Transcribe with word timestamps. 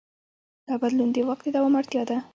دا 0.67 0.73
بدلون 0.81 1.09
د 1.11 1.17
واک 1.27 1.39
د 1.43 1.47
دوام 1.55 1.73
اړتیا 1.79 2.03
ده. 2.09 2.17